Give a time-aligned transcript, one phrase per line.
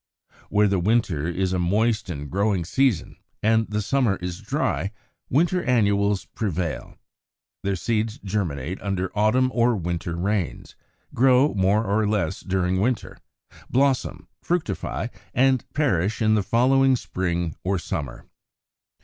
[0.49, 4.91] Where the winter is a moist and growing season and the summer is dry,
[5.29, 6.97] winter annuals prevail;
[7.61, 10.75] their seeds germinate under autumn or winter rains,
[11.13, 13.19] grow more or less during winter,
[13.69, 18.25] blossom, fructify, and perish in the following spring or summer.